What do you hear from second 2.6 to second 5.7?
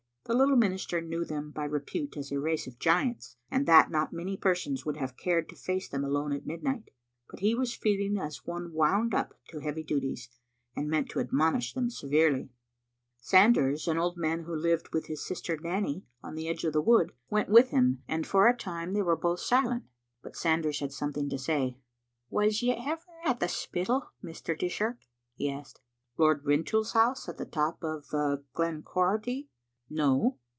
of giants, and that not many persons would have cared to